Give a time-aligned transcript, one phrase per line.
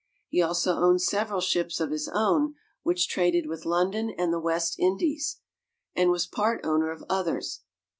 [0.29, 4.79] He also owned several ships of his own which traded with London and the West
[4.79, 5.41] Indies,
[5.95, 7.61] and was part owner of others.